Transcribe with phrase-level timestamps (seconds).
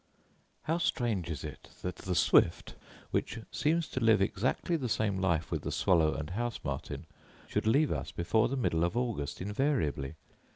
[0.63, 2.73] How strange is it that the swift,
[3.11, 7.05] which seems to live exactly the same life with the swallow and house martin,
[7.47, 10.15] should leave us before the middle of August invariably!